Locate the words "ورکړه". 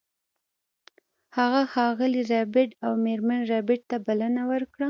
4.51-4.79